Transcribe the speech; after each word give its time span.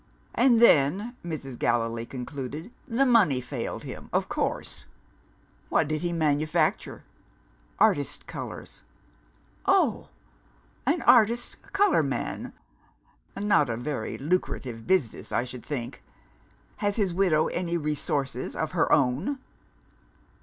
"And 0.33 0.59
then," 0.59 1.15
Mrs. 1.23 1.59
Gallilee 1.59 2.07
concluded, 2.07 2.71
"the 2.87 3.05
money 3.05 3.39
failed 3.39 3.83
him, 3.83 4.09
of 4.11 4.29
course. 4.29 4.87
What 5.69 5.87
did 5.87 6.01
he 6.01 6.11
manufacture?" 6.11 7.03
"Artists' 7.77 8.23
colours." 8.25 8.81
"Oh! 9.67 10.07
an 10.87 11.03
artists' 11.03 11.55
colourman? 11.71 12.51
Not 13.39 13.69
a 13.69 13.77
very 13.77 14.17
lucrative 14.17 14.87
business, 14.87 15.31
I 15.31 15.43
should 15.43 15.63
think. 15.63 16.01
Has 16.77 16.95
his 16.95 17.13
widow 17.13 17.45
any 17.49 17.77
resources 17.77 18.55
of 18.55 18.71
her 18.71 18.91
own?" 18.91 19.37